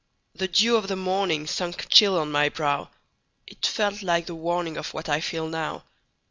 [0.33, 2.89] The dew of the morningSunk chill on my brow;
[3.45, 5.83] It felt like the warningOf what I feel now.